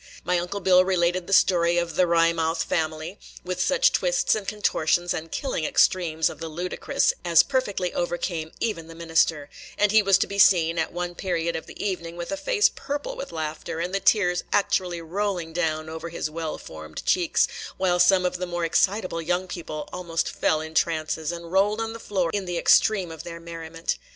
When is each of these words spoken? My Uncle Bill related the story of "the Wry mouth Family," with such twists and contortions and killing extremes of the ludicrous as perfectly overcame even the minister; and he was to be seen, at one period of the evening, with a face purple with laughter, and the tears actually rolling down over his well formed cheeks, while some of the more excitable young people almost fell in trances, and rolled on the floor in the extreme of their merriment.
My 0.23 0.39
Uncle 0.39 0.61
Bill 0.61 0.83
related 0.83 1.27
the 1.27 1.31
story 1.31 1.77
of 1.77 1.93
"the 1.93 2.07
Wry 2.07 2.33
mouth 2.33 2.63
Family," 2.63 3.19
with 3.43 3.61
such 3.61 3.91
twists 3.91 4.33
and 4.33 4.47
contortions 4.47 5.13
and 5.13 5.31
killing 5.31 5.63
extremes 5.63 6.27
of 6.27 6.39
the 6.39 6.49
ludicrous 6.49 7.13
as 7.23 7.43
perfectly 7.43 7.93
overcame 7.93 8.51
even 8.59 8.87
the 8.87 8.95
minister; 8.95 9.47
and 9.77 9.91
he 9.91 10.01
was 10.01 10.17
to 10.17 10.25
be 10.25 10.39
seen, 10.39 10.79
at 10.79 10.91
one 10.91 11.13
period 11.13 11.55
of 11.55 11.67
the 11.67 11.79
evening, 11.79 12.15
with 12.17 12.31
a 12.31 12.35
face 12.35 12.67
purple 12.73 13.15
with 13.15 13.31
laughter, 13.31 13.79
and 13.79 13.93
the 13.93 13.99
tears 13.99 14.43
actually 14.51 15.03
rolling 15.03 15.53
down 15.53 15.87
over 15.87 16.09
his 16.09 16.31
well 16.31 16.57
formed 16.57 17.05
cheeks, 17.05 17.47
while 17.77 17.99
some 17.99 18.25
of 18.25 18.37
the 18.37 18.47
more 18.47 18.65
excitable 18.65 19.21
young 19.21 19.47
people 19.47 19.87
almost 19.93 20.27
fell 20.29 20.61
in 20.61 20.73
trances, 20.73 21.31
and 21.31 21.51
rolled 21.51 21.79
on 21.79 21.93
the 21.93 21.99
floor 21.99 22.31
in 22.33 22.45
the 22.45 22.57
extreme 22.57 23.11
of 23.11 23.21
their 23.21 23.39
merriment. 23.39 23.99